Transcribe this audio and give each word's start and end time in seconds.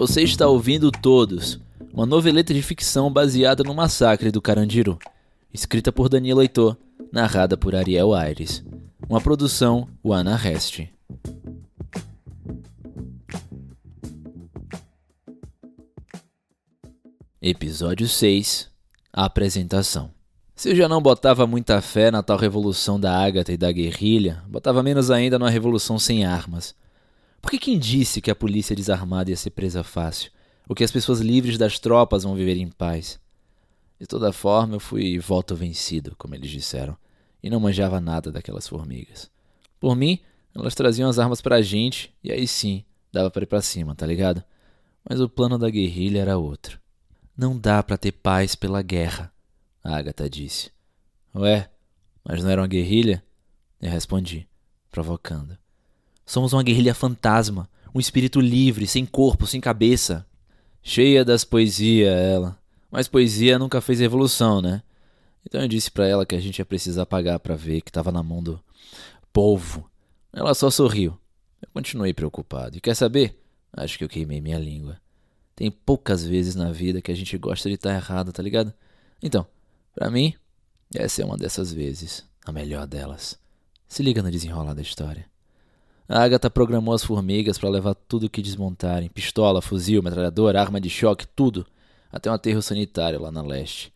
Você 0.00 0.22
está 0.22 0.48
ouvindo 0.48 0.90
Todos, 0.90 1.60
uma 1.92 2.06
noveleta 2.06 2.54
de 2.54 2.62
ficção 2.62 3.12
baseada 3.12 3.62
no 3.62 3.74
massacre 3.74 4.30
do 4.30 4.40
Carandiru, 4.40 4.98
escrita 5.52 5.92
por 5.92 6.08
Danilo 6.08 6.40
Heitor, 6.40 6.74
narrada 7.12 7.54
por 7.54 7.74
Ariel 7.74 8.14
Aires. 8.14 8.64
Uma 9.06 9.20
produção 9.20 9.86
Wana 10.02 10.36
Rest. 10.36 10.86
Episódio 17.42 18.08
6 18.08 18.70
A 19.12 19.26
apresentação. 19.26 20.10
Se 20.56 20.70
eu 20.70 20.76
já 20.76 20.88
não 20.88 21.02
botava 21.02 21.46
muita 21.46 21.78
fé 21.82 22.10
na 22.10 22.22
tal 22.22 22.38
revolução 22.38 22.98
da 22.98 23.22
Ágata 23.22 23.52
e 23.52 23.58
da 23.58 23.70
guerrilha, 23.70 24.42
botava 24.48 24.82
menos 24.82 25.10
ainda 25.10 25.38
numa 25.38 25.50
revolução 25.50 25.98
sem 25.98 26.24
armas. 26.24 26.74
Porque 27.40 27.58
quem 27.58 27.78
disse 27.78 28.20
que 28.20 28.30
a 28.30 28.36
polícia 28.36 28.76
desarmada 28.76 29.30
ia 29.30 29.36
ser 29.36 29.50
presa 29.50 29.82
fácil? 29.82 30.30
Ou 30.68 30.74
que 30.74 30.84
as 30.84 30.90
pessoas 30.92 31.20
livres 31.20 31.58
das 31.58 31.78
tropas 31.78 32.22
vão 32.22 32.34
viver 32.34 32.56
em 32.56 32.68
paz? 32.68 33.18
De 33.98 34.06
toda 34.06 34.32
forma, 34.32 34.76
eu 34.76 34.80
fui 34.80 35.18
voto 35.18 35.54
vencido, 35.54 36.14
como 36.16 36.34
eles 36.34 36.50
disseram, 36.50 36.96
e 37.42 37.50
não 37.50 37.60
manjava 37.60 38.00
nada 38.00 38.30
daquelas 38.32 38.66
formigas. 38.66 39.30
Por 39.78 39.94
mim, 39.94 40.20
elas 40.54 40.74
traziam 40.74 41.08
as 41.08 41.18
armas 41.18 41.40
pra 41.40 41.60
gente, 41.60 42.14
e 42.22 42.32
aí 42.32 42.46
sim, 42.46 42.84
dava 43.12 43.30
pra 43.30 43.42
ir 43.42 43.46
pra 43.46 43.60
cima, 43.60 43.94
tá 43.94 44.06
ligado? 44.06 44.42
Mas 45.08 45.20
o 45.20 45.28
plano 45.28 45.58
da 45.58 45.68
guerrilha 45.68 46.20
era 46.20 46.38
outro. 46.38 46.78
Não 47.36 47.58
dá 47.58 47.82
para 47.82 47.98
ter 47.98 48.12
paz 48.12 48.54
pela 48.54 48.82
guerra, 48.82 49.32
a 49.82 49.96
Agatha 49.96 50.28
disse. 50.28 50.70
Ué, 51.34 51.70
mas 52.24 52.42
não 52.42 52.50
era 52.50 52.60
uma 52.60 52.66
guerrilha? 52.66 53.24
Eu 53.80 53.90
respondi, 53.90 54.48
provocando. 54.90 55.56
Somos 56.30 56.52
uma 56.52 56.62
guerrilha 56.62 56.94
fantasma, 56.94 57.68
um 57.92 57.98
espírito 57.98 58.40
livre, 58.40 58.86
sem 58.86 59.04
corpo, 59.04 59.48
sem 59.48 59.60
cabeça. 59.60 60.24
Cheia 60.80 61.24
das 61.24 61.42
poesias, 61.42 62.08
ela. 62.08 62.56
Mas 62.88 63.08
poesia 63.08 63.58
nunca 63.58 63.80
fez 63.80 63.98
revolução, 63.98 64.62
né? 64.62 64.80
Então 65.44 65.60
eu 65.60 65.66
disse 65.66 65.90
para 65.90 66.06
ela 66.06 66.24
que 66.24 66.36
a 66.36 66.40
gente 66.40 66.60
ia 66.60 66.64
precisar 66.64 67.04
pagar 67.04 67.40
para 67.40 67.56
ver 67.56 67.80
que 67.80 67.90
tava 67.90 68.12
na 68.12 68.22
mão 68.22 68.40
do 68.40 68.62
povo. 69.32 69.90
Ela 70.32 70.54
só 70.54 70.70
sorriu. 70.70 71.18
Eu 71.60 71.68
continuei 71.74 72.14
preocupado. 72.14 72.76
E 72.76 72.80
quer 72.80 72.94
saber? 72.94 73.36
Acho 73.72 73.98
que 73.98 74.04
eu 74.04 74.08
queimei 74.08 74.40
minha 74.40 74.58
língua. 74.60 75.00
Tem 75.56 75.68
poucas 75.68 76.24
vezes 76.24 76.54
na 76.54 76.70
vida 76.70 77.02
que 77.02 77.10
a 77.10 77.16
gente 77.16 77.36
gosta 77.36 77.68
de 77.68 77.74
estar 77.74 77.90
tá 77.90 77.96
errado, 77.96 78.32
tá 78.32 78.40
ligado? 78.40 78.72
Então, 79.20 79.44
para 79.92 80.08
mim, 80.08 80.32
essa 80.94 81.22
é 81.22 81.24
uma 81.24 81.36
dessas 81.36 81.72
vezes, 81.72 82.24
a 82.46 82.52
melhor 82.52 82.86
delas. 82.86 83.36
Se 83.88 84.00
liga 84.00 84.22
no 84.22 84.30
desenrolar 84.30 84.74
da 84.74 84.82
história. 84.82 85.29
A 86.12 86.24
Agatha 86.24 86.50
programou 86.50 86.92
as 86.92 87.04
formigas 87.04 87.56
para 87.56 87.68
levar 87.68 87.94
tudo 87.94 88.28
que 88.28 88.42
desmontarem: 88.42 89.08
pistola, 89.08 89.62
fuzil, 89.62 90.02
metralhadora, 90.02 90.60
arma 90.60 90.80
de 90.80 90.90
choque, 90.90 91.24
tudo, 91.24 91.64
até 92.10 92.28
um 92.28 92.34
aterro 92.34 92.60
sanitário 92.60 93.22
lá 93.22 93.30
na 93.30 93.40
leste. 93.40 93.92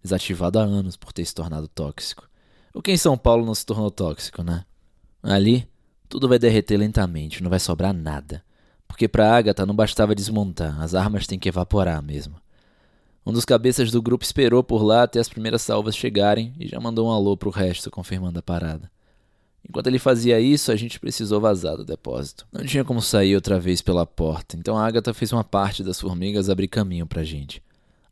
Desativado 0.00 0.60
há 0.60 0.62
anos 0.62 0.96
por 0.96 1.12
ter 1.12 1.24
se 1.24 1.34
tornado 1.34 1.66
tóxico. 1.66 2.28
O 2.72 2.80
que 2.80 2.92
em 2.92 2.96
São 2.96 3.18
Paulo 3.18 3.44
não 3.44 3.52
se 3.52 3.66
tornou 3.66 3.90
tóxico, 3.90 4.44
né? 4.44 4.64
Ali, 5.20 5.68
tudo 6.08 6.28
vai 6.28 6.38
derreter 6.38 6.76
lentamente, 6.76 7.42
não 7.42 7.50
vai 7.50 7.58
sobrar 7.58 7.92
nada. 7.92 8.44
Porque 8.86 9.08
para 9.08 9.36
Agatha 9.36 9.66
não 9.66 9.74
bastava 9.74 10.14
desmontar, 10.14 10.80
as 10.80 10.94
armas 10.94 11.26
têm 11.26 11.36
que 11.36 11.48
evaporar 11.48 12.00
mesmo. 12.00 12.36
Um 13.26 13.32
dos 13.32 13.44
cabeças 13.44 13.90
do 13.90 14.00
grupo 14.00 14.24
esperou 14.24 14.62
por 14.62 14.84
lá 14.84 15.02
até 15.02 15.18
as 15.18 15.28
primeiras 15.28 15.62
salvas 15.62 15.96
chegarem 15.96 16.54
e 16.60 16.68
já 16.68 16.78
mandou 16.78 17.08
um 17.08 17.10
alô 17.10 17.36
pro 17.36 17.50
resto, 17.50 17.90
confirmando 17.90 18.38
a 18.38 18.42
parada. 18.42 18.88
Enquanto 19.68 19.88
ele 19.88 19.98
fazia 19.98 20.40
isso, 20.40 20.70
a 20.70 20.76
gente 20.76 21.00
precisou 21.00 21.40
vazar 21.40 21.76
do 21.76 21.84
depósito. 21.84 22.46
Não 22.52 22.64
tinha 22.64 22.84
como 22.84 23.02
sair 23.02 23.34
outra 23.34 23.58
vez 23.58 23.82
pela 23.82 24.06
porta, 24.06 24.56
então 24.56 24.78
a 24.78 24.86
Agatha 24.86 25.12
fez 25.12 25.32
uma 25.32 25.42
parte 25.42 25.82
das 25.82 26.00
formigas 26.00 26.48
abrir 26.48 26.68
caminho 26.68 27.06
pra 27.06 27.24
gente. 27.24 27.62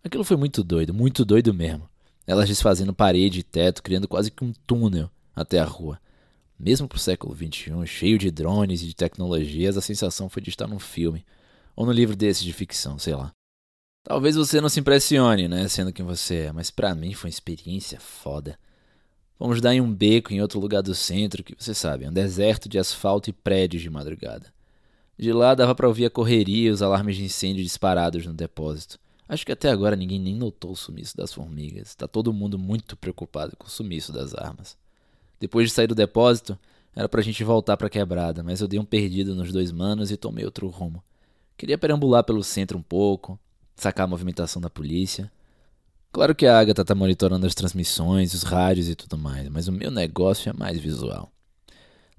Aquilo 0.03 0.25
foi 0.25 0.37
muito 0.37 0.65
doido, 0.65 0.93
muito 0.93 1.25
doido 1.25 1.55
mesmo. 1.55 1.89
Elas 2.27 2.49
desfazendo 2.49 2.93
parede 2.93 3.41
e 3.41 3.43
teto, 3.43 3.83
criando 3.83 4.09
quase 4.09 4.31
que 4.31 4.45
um 4.45 4.53
túnel 4.67 5.11
até 5.35 5.61
a 5.61 5.65
rua. 5.65 5.99
Mesmo 6.59 6.89
pro 6.89 6.99
século 6.99 7.35
XXI, 7.35 7.87
cheio 7.87 8.19
de 8.19 8.31
drones 8.31 8.83
e 8.83 8.87
de 8.87 8.95
tecnologias, 8.95 9.77
a 9.77 9.81
sensação 9.81 10.29
foi 10.29 10.43
de 10.43 10.51
estar 10.51 10.67
num 10.67 10.79
filme. 10.79 11.25
Ou 11.77 11.87
num 11.87 11.93
livro 11.93 12.17
desses 12.17 12.43
de 12.43 12.53
ficção, 12.53 12.99
sei 12.99 13.15
lá. 13.15 13.33
Talvez 14.03 14.37
você 14.37 14.61
não 14.61 14.69
se 14.69 14.81
impressione, 14.81 15.49
né, 15.49 15.67
sendo 15.69 15.93
quem 15.93 16.05
você 16.05 16.37
é, 16.37 16.53
mas 16.53 16.71
para 16.71 16.95
mim 16.95 17.15
foi 17.15 17.29
uma 17.29 17.35
experiência 17.35 17.99
foda. 17.99 18.59
Vamos 19.39 19.61
dar 19.61 19.75
em 19.75 19.81
um 19.81 19.93
beco 19.93 20.33
em 20.33 20.41
outro 20.41 20.61
lugar 20.61 20.83
do 20.83 20.95
centro, 20.95 21.43
que 21.43 21.55
você 21.59 21.75
sabe, 21.75 22.05
é 22.05 22.09
um 22.09 22.13
deserto 22.13 22.69
de 22.69 22.79
asfalto 22.79 23.29
e 23.29 23.33
prédios 23.33 23.83
de 23.83 23.91
madrugada. 23.91 24.53
De 25.19 25.33
lá 25.33 25.55
dava 25.55 25.75
para 25.75 25.89
ouvir 25.89 26.07
a 26.07 26.11
correria 26.11 26.69
e 26.69 26.71
os 26.71 26.83
alarmes 26.83 27.17
de 27.17 27.25
incêndio 27.25 27.63
disparados 27.63 28.27
no 28.27 28.33
depósito. 28.33 28.99
Acho 29.29 29.47
que 29.47 29.53
até 29.53 29.71
agora 29.71 29.97
ninguém 29.97 30.19
nem 30.21 30.35
notou 30.35 30.73
o 30.73 30.77
sumiço 30.77 31.17
das 31.17 31.33
formigas. 31.33 31.95
Tá 31.95 32.07
todo 32.07 32.33
mundo 32.33 32.59
muito 32.59 32.97
preocupado 32.97 33.57
com 33.57 33.67
o 33.67 33.71
sumiço 33.71 34.13
das 34.13 34.35
armas. 34.35 34.77
Depois 35.41 35.69
de 35.69 35.75
sair 35.75 35.87
do 35.87 35.95
depósito, 35.95 36.59
era 36.95 37.09
pra 37.09 37.23
gente 37.23 37.43
voltar 37.43 37.77
pra 37.77 37.89
quebrada, 37.89 38.43
mas 38.43 38.61
eu 38.61 38.69
dei 38.69 38.79
um 38.79 38.85
perdido 38.85 39.35
nos 39.35 39.51
dois 39.53 39.73
manos 39.73 40.11
e 40.11 40.17
tomei 40.17 40.45
outro 40.45 40.69
rumo. 40.69 41.03
Queria 41.57 41.79
perambular 41.79 42.25
pelo 42.25 42.43
centro 42.43 42.77
um 42.77 42.83
pouco, 42.83 43.39
sacar 43.77 44.05
a 44.05 44.09
movimentação 44.09 44.61
da 44.61 44.71
polícia. 44.71 45.31
Claro 46.15 46.33
que 46.33 46.47
a 46.47 46.57
Agatha 46.57 46.85
tá 46.85 46.95
monitorando 46.95 47.45
as 47.45 47.57
transmissões, 47.57 48.35
os 48.35 48.45
rádios 48.45 48.89
e 48.89 48.95
tudo 48.95 49.19
mais, 49.19 49.49
mas 49.49 49.67
o 49.67 49.73
meu 49.73 49.91
negócio 49.91 50.49
é 50.49 50.53
mais 50.53 50.79
visual. 50.79 51.29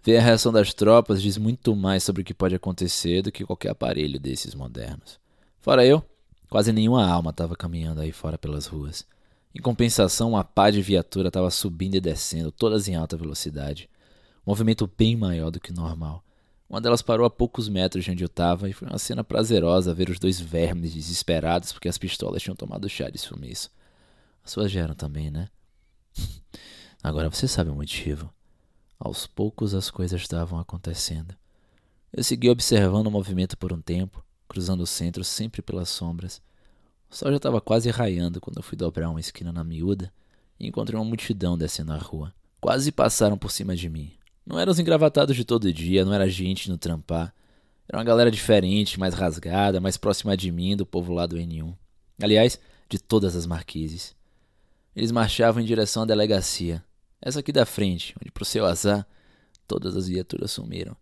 Ver 0.04 0.18
a 0.18 0.22
reação 0.22 0.52
das 0.52 0.74
tropas 0.74 1.22
diz 1.22 1.38
muito 1.38 1.74
mais 1.74 2.04
sobre 2.04 2.22
o 2.22 2.26
que 2.26 2.34
pode 2.34 2.54
acontecer 2.54 3.22
do 3.22 3.32
que 3.32 3.46
qualquer 3.46 3.70
aparelho 3.70 4.20
desses 4.20 4.54
modernos. 4.54 5.18
Fora 5.62 5.86
eu, 5.86 6.04
quase 6.50 6.74
nenhuma 6.74 7.10
alma 7.10 7.30
estava 7.30 7.56
caminhando 7.56 8.02
aí 8.02 8.12
fora 8.12 8.38
pelas 8.38 8.66
ruas. 8.66 9.06
Em 9.56 9.62
compensação, 9.62 10.32
uma 10.32 10.44
pá 10.44 10.70
de 10.70 10.82
viatura 10.82 11.30
estava 11.30 11.50
subindo 11.50 11.96
e 11.96 12.02
descendo, 12.02 12.52
todas 12.52 12.90
em 12.90 12.96
alta 12.96 13.16
velocidade. 13.16 13.90
Um 14.46 14.52
movimento 14.52 14.92
bem 14.98 15.16
maior 15.16 15.52
do 15.52 15.60
que 15.62 15.72
normal. 15.72 16.22
Uma 16.70 16.82
delas 16.82 17.02
parou 17.02 17.26
a 17.26 17.30
poucos 17.30 17.70
metros 17.70 18.04
de 18.04 18.12
onde 18.12 18.26
eu 18.26 18.28
estava 18.28 18.70
e 18.70 18.74
foi 18.74 18.90
uma 18.90 19.00
cena 19.00 19.24
prazerosa 19.24 19.94
ver 19.94 20.10
os 20.10 20.20
dois 20.20 20.38
vermes 20.38 20.94
desesperados 20.94 21.72
porque 21.72 21.88
as 21.88 21.98
pistolas 21.98 22.44
tinham 22.44 22.58
tomado 22.58 22.90
chá 22.90 23.10
de 23.10 23.18
sumiço. 23.18 23.72
As 24.46 24.52
suas 24.52 24.72
geram 24.72 24.94
também, 24.94 25.32
né? 25.32 25.50
Agora 27.02 27.30
você 27.32 27.48
sabe 27.48 27.72
o 27.72 27.76
motivo. 27.76 28.32
Aos 29.00 29.26
poucos 29.26 29.74
as 29.74 29.90
coisas 29.90 30.22
estavam 30.22 30.60
acontecendo. 30.60 31.36
Eu 32.14 32.24
segui 32.24 32.50
observando 32.50 33.08
o 33.08 33.12
movimento 33.12 33.58
por 33.58 33.74
um 33.74 33.82
tempo, 33.82 34.24
cruzando 34.48 34.82
o 34.82 34.88
centro 34.88 35.24
sempre 35.24 35.64
pelas 35.64 35.90
sombras. 35.90 36.42
O 37.10 37.16
sol 37.16 37.32
já 37.32 37.38
estava 37.38 37.60
quase 37.60 37.90
raiando 37.90 38.40
quando 38.40 38.58
eu 38.58 38.64
fui 38.64 38.78
dobrar 38.78 39.10
uma 39.10 39.20
esquina 39.20 39.52
na 39.52 39.64
miúda 39.64 40.14
e 40.60 40.68
encontrei 40.68 40.98
uma 40.98 41.06
multidão 41.06 41.58
descendo 41.58 41.94
a 41.94 41.98
rua. 41.98 42.32
Quase 42.62 42.92
passaram 42.92 43.38
por 43.38 43.52
cima 43.52 43.76
de 43.76 43.90
mim. 43.90 44.14
Não 44.46 44.60
eram 44.60 44.72
os 44.72 44.80
engravatados 44.80 45.36
de 45.36 45.44
todo 45.44 45.74
dia, 45.74 46.06
não 46.06 46.14
era 46.14 46.30
gente 46.30 46.70
no 46.70 46.78
trampar. 46.78 47.34
Era 47.90 47.98
uma 47.98 48.04
galera 48.04 48.30
diferente, 48.30 49.00
mais 49.00 49.16
rasgada, 49.16 49.82
mais 49.82 49.98
próxima 49.98 50.38
de 50.38 50.52
mim, 50.52 50.78
do 50.78 50.86
povo 50.86 51.14
lá 51.14 51.26
do 51.26 51.36
N1. 51.38 51.76
Aliás, 52.22 52.60
de 52.88 53.00
todas 53.00 53.36
as 53.36 53.48
marquises. 53.48 54.16
Eles 54.96 55.12
marchavam 55.12 55.62
em 55.62 55.66
direção 55.66 56.04
à 56.04 56.06
delegacia. 56.06 56.84
Essa 57.22 57.40
aqui 57.40 57.52
da 57.52 57.66
frente, 57.66 58.16
onde, 58.22 58.32
pro 58.32 58.46
seu 58.46 58.66
azar, 58.66 59.06
todas 59.68 59.96
as 59.96 60.08
viaturas 60.08 60.52
sumiram. 60.52 60.96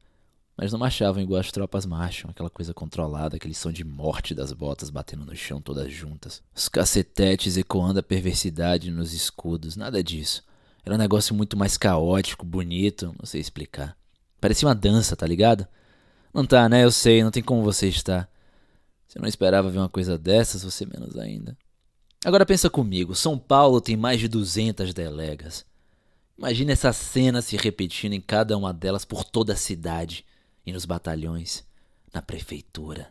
Mas 0.56 0.72
não 0.72 0.80
marchavam 0.80 1.22
igual 1.22 1.40
as 1.40 1.52
tropas 1.52 1.86
marcham, 1.86 2.30
aquela 2.30 2.50
coisa 2.50 2.74
controlada, 2.74 3.36
aquele 3.36 3.54
som 3.54 3.72
de 3.72 3.84
morte 3.84 4.36
das 4.36 4.54
botas 4.54 4.90
batendo 4.90 5.26
no 5.26 5.36
chão 5.36 5.62
todas 5.62 5.92
juntas. 5.92 6.42
Os 6.56 6.70
cacetetes 6.70 7.58
ecoando 7.58 8.00
a 8.00 8.04
perversidade 8.04 8.92
nos 8.92 9.14
escudos, 9.14 9.76
nada 9.76 10.04
disso. 10.04 10.44
Era 10.86 10.96
um 10.96 11.00
negócio 11.00 11.34
muito 11.34 11.58
mais 11.58 11.78
caótico, 11.78 12.46
bonito, 12.46 13.16
não 13.18 13.26
sei 13.26 13.42
explicar. 13.42 13.98
Parecia 14.40 14.68
uma 14.68 14.76
dança, 14.76 15.16
tá 15.16 15.26
ligado? 15.26 15.68
Não 16.34 16.46
tá, 16.46 16.68
né? 16.68 16.84
Eu 16.84 16.92
sei, 16.92 17.24
não 17.24 17.32
tem 17.32 17.42
como 17.42 17.64
você 17.64 17.88
estar. 17.88 18.30
Se 19.08 19.18
eu 19.18 19.22
não 19.22 19.30
esperava 19.30 19.70
ver 19.70 19.78
uma 19.78 19.90
coisa 19.90 20.18
dessas, 20.18 20.64
você 20.64 20.86
menos 20.86 21.18
ainda. 21.18 21.58
Agora 22.26 22.46
pensa 22.46 22.70
comigo, 22.70 23.14
São 23.14 23.38
Paulo 23.38 23.82
tem 23.82 23.98
mais 23.98 24.20
de 24.20 24.28
200 24.28 24.94
delegas. 24.94 25.66
Imagina 26.38 26.72
essa 26.72 26.94
cena 26.94 27.42
se 27.42 27.58
repetindo 27.58 28.14
em 28.14 28.22
cada 28.22 28.58
uma 28.58 28.74
delas 28.74 29.04
por 29.04 29.24
toda 29.24 29.54
a 29.54 29.58
cidade 29.58 30.26
e 30.66 30.72
nos 30.72 30.86
batalhões, 30.86 31.64
na 32.14 32.22
prefeitura. 32.22 33.10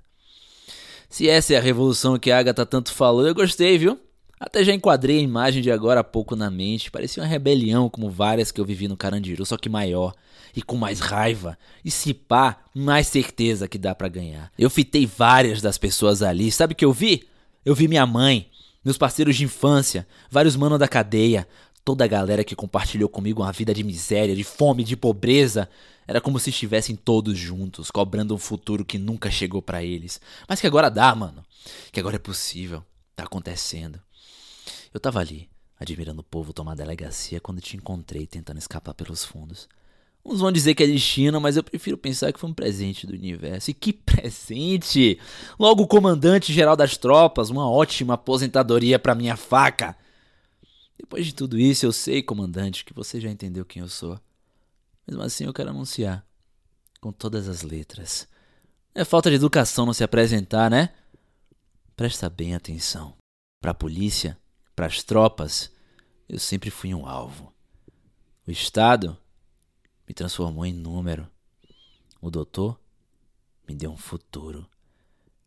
Se 1.11 1.29
essa 1.29 1.53
é 1.53 1.59
a 1.59 1.61
revolução 1.61 2.19
que 2.19 2.31
a 2.31 2.39
Agatha 2.39 2.65
tanto 2.65 2.93
falou, 2.93 3.27
eu 3.27 3.35
gostei, 3.35 3.77
viu? 3.77 4.01
Até 4.41 4.65
já 4.65 4.73
enquadrei 4.73 5.19
a 5.19 5.23
imagem 5.23 5.63
de 5.63 5.71
agora 5.71 6.01
há 6.01 6.05
pouco 6.05 6.35
na 6.35 6.51
mente. 6.51 6.91
Parecia 6.91 7.23
uma 7.23 7.29
rebelião 7.29 7.91
como 7.91 8.11
várias 8.11 8.51
que 8.51 8.61
eu 8.61 8.65
vivi 8.65 8.89
no 8.89 8.97
Carandiru, 8.97 9.45
só 9.45 9.59
que 9.59 9.69
maior 9.69 10.15
e 10.57 10.63
com 10.63 10.77
mais 10.77 11.01
raiva. 11.01 11.57
E 11.85 11.91
se 11.91 12.13
pá, 12.15 12.65
mais 12.75 13.07
certeza 13.07 13.69
que 13.69 13.79
dá 13.79 13.95
para 13.95 14.09
ganhar. 14.09 14.51
Eu 14.59 14.71
fitei 14.71 15.07
várias 15.07 15.61
das 15.61 15.79
pessoas 15.79 16.23
ali. 16.23 16.51
Sabe 16.51 16.73
o 16.73 16.77
que 16.77 16.85
eu 16.85 16.93
vi? 16.93 17.29
Eu 17.65 17.75
vi 17.75 17.87
minha 17.87 18.07
mãe, 18.07 18.51
meus 18.85 18.99
parceiros 18.99 19.37
de 19.37 19.45
infância, 19.45 20.07
vários 20.31 20.57
manos 20.57 20.79
da 20.79 20.89
cadeia, 20.89 21.47
Toda 21.85 22.05
a 22.05 22.09
galera 22.09 22.45
que 22.45 22.55
compartilhou 22.55 23.09
comigo 23.09 23.43
uma 23.43 23.51
vida 23.51 23.75
de 23.75 23.83
miséria, 23.83 24.37
de 24.37 24.45
fome, 24.45 24.85
de 24.85 24.97
pobreza, 24.97 25.69
era 26.07 26.21
como 26.21 26.39
se 26.39 26.51
estivessem 26.51 26.95
todos 26.95 27.37
juntos, 27.37 27.91
cobrando 27.91 28.35
um 28.35 28.39
futuro 28.39 28.85
que 28.85 28.99
nunca 28.99 29.33
chegou 29.33 29.61
para 29.61 29.83
eles, 29.83 30.21
mas 30.49 30.61
que 30.61 30.67
agora 30.67 30.89
dá, 30.89 31.13
mano. 31.13 31.45
Que 31.91 31.99
agora 31.99 32.17
é 32.17 32.21
possível, 32.21 32.85
tá 33.17 33.25
acontecendo. 33.25 34.01
Eu 34.95 35.01
tava 35.01 35.19
ali, 35.19 35.51
admirando 35.79 36.21
o 36.21 36.25
povo 36.25 36.53
tomar 36.53 36.77
delegacia 36.77 37.41
quando 37.41 37.61
te 37.61 37.77
encontrei 37.77 38.29
tentando 38.29 38.59
escapar 38.59 38.95
pelos 38.95 39.25
fundos. 39.25 39.69
Uns 40.25 40.39
vão 40.39 40.53
dizer 40.53 40.75
que 40.75 40.85
é 40.85 40.87
destino, 40.87 41.41
mas 41.41 41.57
eu 41.57 41.65
prefiro 41.65 41.99
pensar 41.99 42.33
que 42.33 42.39
foi 42.39 42.49
um 42.49 42.55
presente 42.55 43.07
do 43.07 43.13
universo. 43.13 43.71
E 43.71 43.75
que 43.75 43.93
presente! 43.93 45.19
Logo 45.59 45.83
o 45.83 45.87
comandante 45.87 46.53
geral 46.53 46.77
das 46.77 46.97
tropas, 46.97 47.51
uma 47.51 47.69
ótima 47.69 48.15
aposentadoria 48.15 48.99
para 48.99 49.15
minha 49.15 49.37
faca. 49.37 49.97
Depois 50.97 51.27
de 51.27 51.35
tudo 51.35 51.59
isso, 51.59 51.85
eu 51.85 51.93
sei, 51.93 52.23
comandante, 52.23 52.85
que 52.85 52.95
você 52.95 53.21
já 53.21 53.29
entendeu 53.29 53.65
quem 53.65 53.83
eu 53.83 53.89
sou. 53.89 54.21
Mesmo 55.07 55.23
assim, 55.23 55.45
eu 55.45 55.53
quero 55.53 55.71
anunciar. 55.71 56.25
Com 57.01 57.11
todas 57.11 57.49
as 57.49 57.63
letras. 57.63 58.29
É 58.95 59.05
falta 59.05 59.29
de 59.29 59.35
educação 59.35 59.85
não 59.85 59.93
se 59.93 60.05
apresentar, 60.05 60.71
né? 60.71 60.91
Presta 61.97 62.31
bem 62.31 62.55
atenção. 62.55 63.15
Para 63.61 63.73
a 63.73 63.75
polícia, 63.75 64.39
para 64.77 64.87
as 64.87 65.03
tropas, 65.03 65.69
eu 66.29 66.39
sempre 66.39 66.71
fui 66.71 66.95
um 66.95 67.05
alvo. 67.05 67.53
O 68.47 68.53
Estado 68.53 69.19
me 70.07 70.15
transformou 70.15 70.65
em 70.65 70.73
número. 70.73 71.29
O 72.21 72.31
doutor 72.31 72.79
me 73.69 73.75
deu 73.75 73.91
um 73.91 73.97
futuro. 73.97 74.69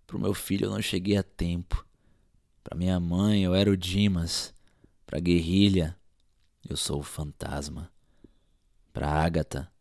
Para 0.05 0.17
o 0.17 0.19
meu 0.19 0.33
filho 0.33 0.65
eu 0.65 0.71
não 0.71 0.81
cheguei 0.81 1.17
a 1.17 1.23
tempo. 1.23 1.85
Para 2.63 2.77
minha 2.77 2.99
mãe 2.99 3.43
eu 3.43 3.53
era 3.53 3.69
o 3.69 3.77
Dimas. 3.77 4.53
Para 5.05 5.17
a 5.17 5.21
guerrilha 5.21 5.97
eu 6.67 6.75
sou 6.75 6.99
o 6.99 7.03
fantasma. 7.03 7.91
Para 8.91 9.09
Ágata 9.09 9.71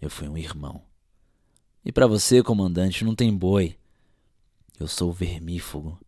eu 0.00 0.10
fui 0.10 0.28
um 0.28 0.36
irmão. 0.36 0.82
E 1.84 1.92
para 1.92 2.06
você, 2.06 2.42
comandante, 2.42 3.04
não 3.04 3.14
tem 3.14 3.32
boi. 3.32 3.76
Eu 4.78 4.88
sou 4.88 5.10
o 5.10 5.12
vermífugo. 5.12 5.98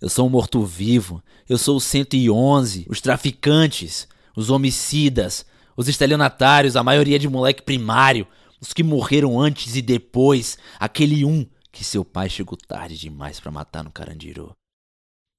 Eu 0.00 0.08
sou 0.08 0.26
um 0.26 0.30
morto-vivo. 0.30 1.22
Eu 1.48 1.58
sou 1.58 1.76
o 1.76 1.80
111, 1.80 2.86
os 2.88 3.00
traficantes, 3.00 4.06
os 4.36 4.48
homicidas, 4.48 5.44
os 5.78 5.86
estelionatários, 5.86 6.74
a 6.74 6.82
maioria 6.82 7.20
de 7.20 7.28
moleque 7.28 7.62
primário, 7.62 8.26
os 8.60 8.72
que 8.72 8.82
morreram 8.82 9.38
antes 9.38 9.76
e 9.76 9.82
depois, 9.82 10.58
aquele 10.76 11.24
um 11.24 11.48
que 11.70 11.84
seu 11.84 12.04
pai 12.04 12.28
chegou 12.28 12.58
tarde 12.58 12.98
demais 12.98 13.38
para 13.38 13.52
matar 13.52 13.84
no 13.84 13.92
Carandiru 13.92 14.52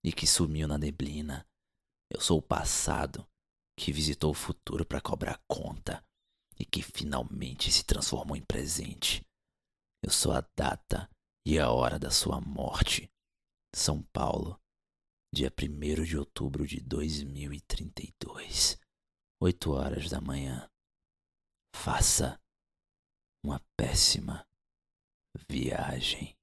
e 0.02 0.14
que 0.14 0.26
sumiu 0.26 0.66
na 0.66 0.78
neblina. 0.78 1.46
Eu 2.10 2.22
sou 2.22 2.40
o 2.40 2.42
passado 2.42 3.28
que 3.78 3.92
visitou 3.92 4.32
o 4.32 4.34
futuro 4.34 4.86
para 4.86 5.02
cobrar 5.02 5.42
conta 5.46 6.02
e 6.58 6.64
que 6.64 6.82
finalmente 6.82 7.70
se 7.70 7.84
transformou 7.84 8.38
em 8.38 8.42
presente. 8.42 9.22
Eu 10.02 10.10
sou 10.10 10.32
a 10.32 10.42
data 10.56 11.10
e 11.46 11.60
a 11.60 11.70
hora 11.70 12.00
da 12.00 12.12
sua 12.12 12.40
morte. 12.40 13.12
São 13.76 14.02
Paulo, 14.14 14.58
dia 15.34 15.52
1 15.52 16.06
de 16.06 16.18
outubro 16.18 16.66
de 16.66 16.80
2032, 16.80 18.80
8 19.42 19.72
horas 19.72 20.10
da 20.10 20.20
manhã. 20.20 20.70
Faça 21.74 22.40
uma 23.44 23.62
péssima 23.78 24.46
viagem. 25.50 26.36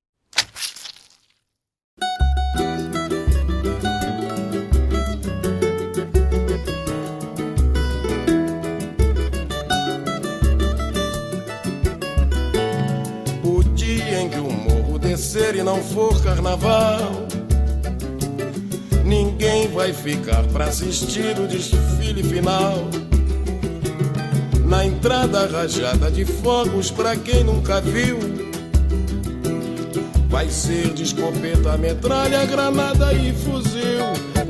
e 15.54 15.62
não 15.62 15.82
for 15.82 16.22
carnaval, 16.22 17.25
ninguém 19.16 19.68
vai 19.68 19.92
ficar 19.94 20.42
para 20.48 20.66
assistir 20.66 21.38
o 21.38 21.46
desfile 21.46 22.22
final. 22.22 22.86
Na 24.66 24.84
entrada 24.84 25.46
rajada 25.46 26.10
de 26.10 26.24
fogos, 26.24 26.90
pra 26.90 27.16
quem 27.16 27.42
nunca 27.44 27.80
viu, 27.80 28.18
vai 30.28 30.50
ser 30.50 30.92
de 30.92 31.04
escopeta, 31.04 31.78
metralha, 31.78 32.44
granada 32.44 33.12
e 33.14 33.32
fuzil. 33.32 34.04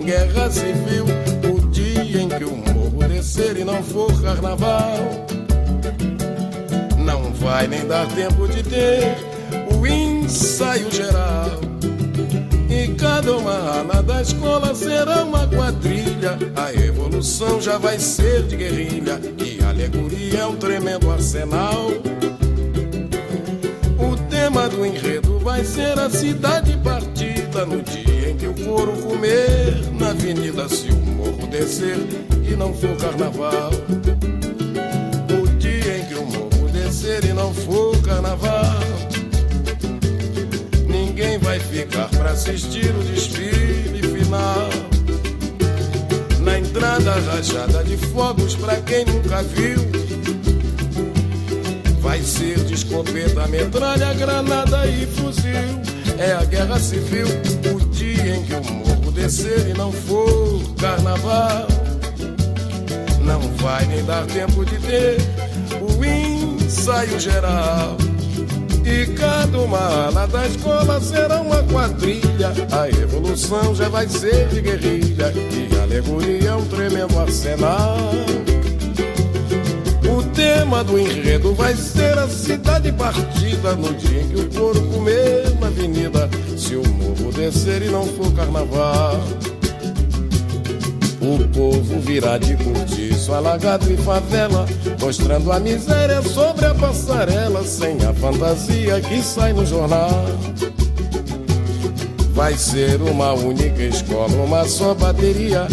Guerra 0.05 0.51
civil, 0.51 1.05
o 1.53 1.69
dia 1.69 2.23
em 2.23 2.29
que 2.29 2.45
o 2.45 2.57
morro 2.57 3.09
descer 3.09 3.57
e 3.57 3.65
não 3.65 3.83
for 3.83 4.11
carnaval. 4.21 4.99
Não 6.99 7.33
vai 7.35 7.69
nem 7.69 7.87
dar 7.87 8.07
tempo 8.09 8.49
de 8.49 8.63
ter 8.65 9.17
o 9.73 9.87
ensaio 9.87 10.91
geral. 10.91 11.67
E 12.69 12.95
cada 12.95 13.37
uma 13.37 13.79
ala 13.79 14.03
da 14.03 14.21
escola 14.21 14.75
será 14.75 15.23
uma 15.25 15.47
quadrilha. 15.47 16.37
A 16.57 16.73
evolução 16.73 17.61
já 17.61 17.79
vai 17.79 17.99
ser 17.99 18.43
de 18.45 18.57
guerrilha. 18.57 19.21
E 19.39 19.63
a 19.63 19.69
alegoria 19.69 20.41
é 20.41 20.47
um 20.47 20.57
tremendo 20.57 21.11
arsenal. 21.11 21.89
O 23.99 24.17
tema 24.29 24.69
do 24.69 24.85
enredo 24.85 25.39
vai 25.39 25.65
ser 25.65 25.99
a 25.99 26.11
cidade 26.11 26.77
partida. 26.83 27.65
No 27.65 27.83
dia 27.83 28.31
em 28.31 28.37
que 28.37 28.47
o 28.47 28.55
couro 28.55 28.93
comer 29.03 29.93
na 29.93 30.11
avenida, 30.11 30.69
se 30.69 30.89
o 30.91 30.97
morro 30.97 31.47
descer 31.47 31.99
e 32.49 32.57
não 32.57 32.75
for 32.75 32.97
carnaval. 32.97 33.71
O 35.31 35.47
dia 35.59 35.99
em 35.99 36.05
que 36.07 36.15
o 36.15 36.27
morro 36.27 36.69
descer 36.73 37.25
e 37.25 37.33
não 37.33 37.55
for 37.55 37.97
carnaval 38.03 38.86
vai 41.39 41.59
ficar 41.61 42.09
para 42.11 42.31
assistir 42.31 42.91
o 42.95 43.03
desfile 43.05 44.03
final. 44.03 44.69
Na 46.41 46.59
entrada 46.59 47.15
rajada 47.15 47.85
de 47.85 47.97
fogos 47.97 48.55
para 48.55 48.77
quem 48.83 49.05
nunca 49.05 49.43
viu. 49.43 49.77
Vai 52.01 52.23
ser 52.23 52.59
de 52.65 52.77
metralha, 53.49 54.13
granada 54.15 54.87
e 54.87 55.07
fuzil. 55.07 55.81
É 56.19 56.33
a 56.33 56.45
guerra 56.45 56.79
civil, 56.79 57.27
o 57.75 57.87
dia 57.91 58.37
em 58.37 58.45
que 58.45 58.55
o 58.55 58.75
morro 58.75 59.13
descer 59.13 59.69
e 59.69 59.75
não 59.75 59.93
for 59.93 60.63
carnaval. 60.81 61.67
Não 63.23 63.41
vai 63.57 63.85
nem 63.87 64.05
dar 64.05 64.25
tempo 64.27 64.65
de 64.65 64.79
ter 64.79 65.17
o 65.81 66.05
ensaio 66.05 67.19
geral. 67.19 67.97
E 68.87 69.05
cada 69.15 69.59
uma 69.59 70.07
ala 70.07 70.29
da 70.29 70.47
escola 70.47 71.01
será 71.01 71.41
uma 71.41 71.61
quadrilha. 71.65 72.53
A 72.71 72.89
evolução 72.89 73.75
já 73.75 73.89
vai 73.89 74.09
ser 74.09 74.47
de 74.47 74.61
guerrilha. 74.61 75.33
E 75.35 75.77
alegoria 75.77 76.51
é 76.51 76.55
um 76.55 76.65
tremendo 76.67 77.19
arsenal. 77.19 77.97
O 80.09 80.23
tema 80.33 80.85
do 80.85 80.97
enredo 80.97 81.53
vai 81.53 81.75
ser 81.75 82.17
a 82.17 82.29
cidade 82.29 82.93
partida 82.93 83.75
no 83.75 83.93
dia 83.93 84.23
em 84.23 84.29
que 84.29 84.41
o 84.41 84.51
couro 84.51 84.81
comer 84.83 85.51
na 85.59 85.67
avenida. 85.67 86.31
Se 86.57 86.77
o 86.77 86.89
morro 86.89 87.33
descer 87.33 87.83
e 87.83 87.89
não 87.89 88.07
for 88.07 88.33
carnaval. 88.35 89.21
O 91.37 91.49
povo 91.49 92.01
virá 92.01 92.39
de 92.39 92.57
cortiço, 92.57 93.35
alagado 93.35 93.93
e 93.93 93.97
favela, 93.99 94.67
mostrando 95.01 95.53
a 95.53 95.61
miséria 95.61 96.23
sobre 96.23 96.65
a 96.65 96.75
passarela, 96.75 97.63
sem 97.63 97.97
a 98.05 98.15
fantasia 98.15 99.01
que 99.03 99.23
sai 99.23 99.53
no 99.53 99.67
jornal. 99.67 100.25
Vai 102.33 102.55
ser 102.55 103.01
uma 103.03 103.35
única 103.35 103.83
escola, 103.83 104.35
uma 104.43 104.65
só 104.65 104.95
bateria. 104.95 105.67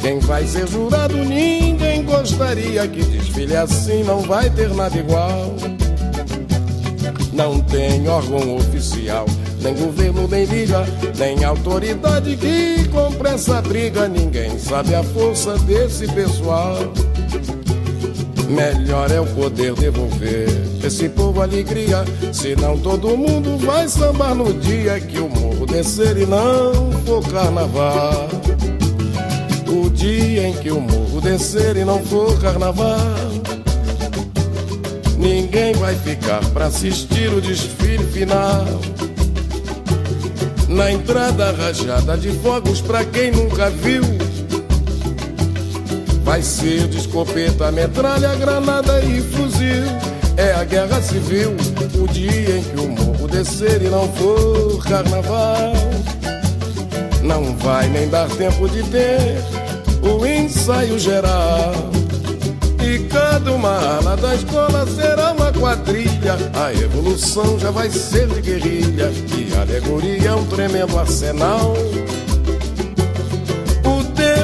Quem 0.00 0.20
vai 0.20 0.46
ser 0.46 0.68
jurado, 0.68 1.16
ninguém 1.16 2.04
gostaria 2.04 2.86
que 2.86 3.02
desfile 3.02 3.56
assim, 3.56 4.04
não 4.04 4.20
vai 4.20 4.48
ter 4.48 4.68
nada 4.70 4.96
igual. 4.96 5.54
Não 7.38 7.60
tem 7.60 8.08
órgão 8.08 8.56
oficial 8.56 9.24
nem 9.62 9.72
governo, 9.74 10.26
nem 10.26 10.44
liga, 10.44 10.84
nem 11.16 11.44
autoridade 11.44 12.36
que 12.36 12.88
compre 12.88 13.28
essa 13.28 13.62
briga. 13.62 14.08
Ninguém 14.08 14.58
sabe 14.58 14.94
a 14.94 15.04
força 15.04 15.56
desse 15.58 16.06
pessoal. 16.08 16.76
Melhor 18.48 19.10
é 19.12 19.20
o 19.20 19.26
poder 19.26 19.72
devolver 19.74 20.48
esse 20.82 21.08
povo 21.08 21.40
alegria. 21.40 22.04
Senão 22.32 22.76
todo 22.76 23.16
mundo 23.16 23.56
vai 23.64 23.88
sambar 23.88 24.34
no 24.34 24.52
dia 24.54 24.98
que 24.98 25.20
o 25.20 25.28
morro 25.28 25.64
descer 25.64 26.16
e 26.16 26.26
não 26.26 26.90
for 27.06 27.22
carnaval. 27.30 28.28
O 29.68 29.88
dia 29.90 30.48
em 30.48 30.54
que 30.54 30.72
o 30.72 30.80
morro 30.80 31.20
descer 31.20 31.76
e 31.76 31.84
não 31.84 32.02
for 32.04 32.36
carnaval. 32.40 32.98
Ninguém 35.18 35.74
vai 35.74 35.96
ficar 35.96 36.44
para 36.50 36.66
assistir 36.66 37.28
o 37.32 37.40
desfile 37.40 38.04
final. 38.12 38.64
Na 40.68 40.92
entrada 40.92 41.50
rajada 41.52 42.16
de 42.16 42.30
fogos 42.38 42.80
pra 42.80 43.04
quem 43.04 43.32
nunca 43.32 43.68
viu. 43.68 44.02
Vai 46.22 46.38
Vai 46.38 46.42
ser 46.42 46.86
de 46.86 46.98
escopeta, 46.98 47.72
metralha, 47.72 48.32
granada 48.36 49.02
e 49.02 49.20
fuzil. 49.20 49.82
É 50.36 50.52
a 50.52 50.62
guerra 50.62 51.02
civil, 51.02 51.56
o 52.00 52.06
dia 52.06 52.58
em 52.58 52.62
que 52.62 52.80
o 52.80 52.88
morro 52.88 53.26
descer 53.26 53.82
e 53.82 53.88
não 53.88 54.08
for 54.12 54.84
carnaval. 54.84 55.72
Não 57.24 57.56
vai 57.56 57.88
nem 57.88 58.08
dar 58.08 58.28
tempo 58.28 58.68
de 58.68 58.84
ter 58.84 59.42
o 60.00 60.24
ensaio 60.24 60.96
geral. 60.96 61.72
Cada 63.10 63.52
uma 63.52 63.96
ala 63.96 64.16
da 64.16 64.34
escola 64.34 64.86
será 64.86 65.32
uma 65.32 65.52
quadrilha. 65.52 66.36
A 66.54 66.72
evolução 66.72 67.58
já 67.58 67.70
vai 67.70 67.90
ser 67.90 68.26
de 68.28 68.40
guerrilha. 68.40 69.10
E 69.36 69.54
alegoria 69.56 70.28
é 70.30 70.34
um 70.34 70.46
tremendo 70.46 70.98
arsenal 70.98 71.74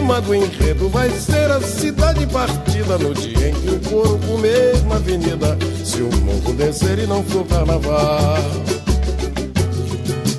tema 0.05 0.21
do 0.21 0.35
enredo 0.35 0.89
vai 0.91 1.11
ser 1.11 1.51
a 1.51 1.61
cidade 1.61 2.27
partida 2.27 2.99
no 2.99 3.15
dia 3.15 3.49
em 3.49 3.55
que 3.55 3.71
o 3.71 3.81
couro 3.81 4.19
comer 4.27 4.81
na 4.85 4.97
avenida. 4.97 5.59
Se 5.85 6.01
o 6.03 6.11
morro 6.21 6.53
descer 6.53 6.99
e 6.99 7.07
não 7.07 7.23
for 7.25 7.45
carnaval, 7.47 8.39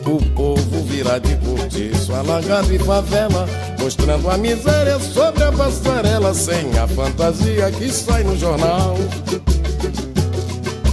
o 0.06 0.22
povo 0.34 0.84
virá 0.84 1.18
de 1.18 1.36
cortiço, 1.38 2.14
alagado 2.14 2.74
e 2.74 2.80
favela, 2.80 3.48
mostrando 3.80 4.30
a 4.30 4.38
miséria 4.38 5.00
sobre 5.00 5.44
a 5.44 5.52
passarela, 5.52 6.34
sem 6.34 6.78
a 6.78 6.88
fantasia 6.88 7.72
que 7.72 7.90
sai 7.92 8.24
no 8.24 8.38
jornal. 8.38 8.96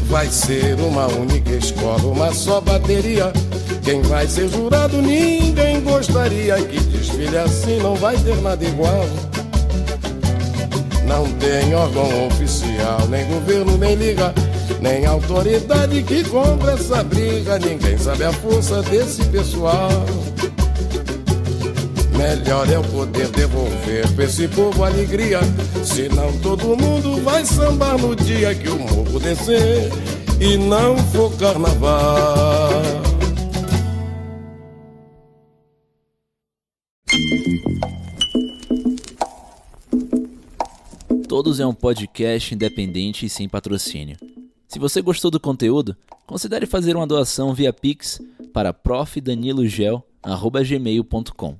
Vai 0.08 0.26
ser 0.26 0.74
uma 0.80 1.06
única 1.06 1.50
escola, 1.52 2.02
uma 2.04 2.32
só 2.32 2.60
bateria 2.60 3.32
quem 3.82 4.00
vai 4.02 4.28
ser 4.28 4.48
jurado 4.48 5.02
ninguém 5.02 5.80
gostaria 5.80 6.54
que 6.54 6.78
desfile 6.78 7.36
assim 7.36 7.78
não 7.78 7.96
vai 7.96 8.16
ter 8.16 8.36
nada 8.40 8.64
igual. 8.64 9.04
Não 11.04 11.24
tem 11.32 11.74
órgão 11.74 12.28
oficial, 12.28 13.08
nem 13.10 13.26
governo, 13.26 13.76
nem 13.76 13.96
liga, 13.96 14.32
nem 14.80 15.06
autoridade 15.06 16.02
que 16.02 16.24
compra 16.24 16.72
essa 16.72 17.02
briga. 17.04 17.58
Ninguém 17.58 17.98
sabe 17.98 18.24
a 18.24 18.32
força 18.32 18.82
desse 18.82 19.24
pessoal. 19.26 19.90
Melhor 22.16 22.70
é 22.70 22.78
o 22.78 22.84
poder 22.84 23.28
devolver 23.28 24.08
pra 24.14 24.24
esse 24.24 24.46
povo 24.48 24.84
alegria. 24.84 25.40
Senão 25.84 26.38
todo 26.38 26.76
mundo 26.76 27.20
vai 27.22 27.44
sambar 27.44 27.98
no 27.98 28.14
dia 28.14 28.54
que 28.54 28.68
o 28.68 28.78
morro 28.78 29.18
descer 29.18 29.90
e 30.40 30.56
não 30.56 30.96
for 30.96 31.36
carnaval. 31.36 32.70
Todos 41.28 41.60
é 41.60 41.66
um 41.66 41.74
podcast 41.74 42.54
independente 42.54 43.26
e 43.26 43.28
sem 43.28 43.48
patrocínio. 43.48 44.16
Se 44.72 44.78
você 44.78 45.02
gostou 45.02 45.30
do 45.30 45.38
conteúdo, 45.38 45.94
considere 46.26 46.64
fazer 46.64 46.96
uma 46.96 47.06
doação 47.06 47.52
via 47.52 47.74
Pix 47.74 48.22
para 48.54 48.72
profdanilogel.gmail.com. 48.72 51.56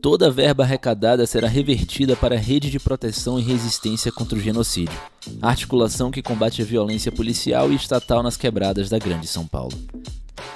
Toda 0.00 0.28
a 0.28 0.30
verba 0.30 0.62
arrecadada 0.62 1.26
será 1.26 1.46
revertida 1.46 2.16
para 2.16 2.36
a 2.36 2.38
Rede 2.38 2.70
de 2.70 2.80
Proteção 2.80 3.38
e 3.38 3.42
Resistência 3.42 4.10
contra 4.10 4.38
o 4.38 4.40
Genocídio, 4.40 4.98
articulação 5.42 6.10
que 6.10 6.22
combate 6.22 6.62
a 6.62 6.64
violência 6.64 7.12
policial 7.12 7.70
e 7.70 7.74
estatal 7.74 8.22
nas 8.22 8.38
quebradas 8.38 8.88
da 8.88 8.98
Grande 8.98 9.26
São 9.26 9.46
Paulo. 9.46 9.76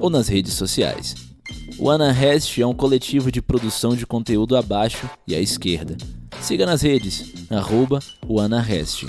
ou 0.00 0.10
nas 0.10 0.26
redes 0.26 0.54
sociais. 0.54 1.31
O 1.78 1.90
Anarrest 1.90 2.58
é 2.58 2.66
um 2.66 2.74
coletivo 2.74 3.32
de 3.32 3.42
produção 3.42 3.96
de 3.96 4.06
conteúdo 4.06 4.56
abaixo 4.56 5.10
e 5.26 5.34
à 5.34 5.40
esquerda. 5.40 5.96
Siga 6.40 6.64
nas 6.66 6.82
redes, 6.82 7.32
arroba 7.50 7.98
o 8.26 8.38
Anarrest. 8.40 9.06